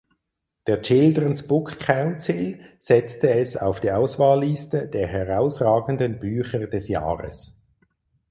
Der 0.65 0.81
Children’s 0.81 1.45
Book 1.45 1.77
Council 1.77 2.59
setzte 2.79 3.29
es 3.33 3.55
auf 3.55 3.79
die 3.81 3.91
Auswahlliste 3.91 4.87
der 4.87 5.07
herausragenden 5.07 6.17
Bücher 6.19 6.65
des 6.65 6.87
Jahres. 6.87 7.61